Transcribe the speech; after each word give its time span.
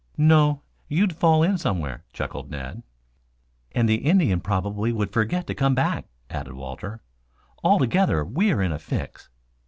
"No, 0.17 0.63
you'd 0.87 1.15
fall 1.15 1.43
in 1.43 1.59
somewhere," 1.59 2.03
chuckled 2.11 2.49
Ned. 2.49 2.81
"And 3.71 3.87
the 3.87 3.97
Indian 3.97 4.39
probably 4.41 4.91
would 4.91 5.13
forget 5.13 5.45
to 5.45 5.53
come 5.53 5.75
back," 5.75 6.07
added 6.27 6.53
Walter. 6.53 7.01
"Altogether 7.63 8.25
we 8.25 8.51
are 8.51 8.63
in 8.63 8.71
a 8.71 8.79
fix." 8.79 9.29